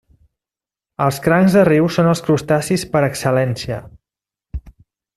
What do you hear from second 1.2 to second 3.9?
crancs de riu són els crustacis per excel·lència.